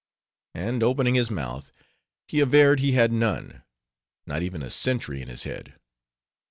And 0.55 0.81
opening 0.81 1.13
his 1.13 1.29
mouth, 1.29 1.69
he 2.27 2.39
averred 2.39 2.79
he 2.79 2.93
had 2.93 3.11
none; 3.11 3.61
not 4.25 4.41
even 4.41 4.63
a 4.63 4.71
sentry 4.71 5.21
in 5.21 5.27
his 5.27 5.43
head. 5.43 5.75